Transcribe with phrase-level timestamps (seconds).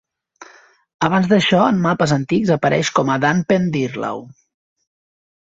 [1.07, 4.27] Abans d'això, en mapes antics apareix com a Dunpendyrlaw.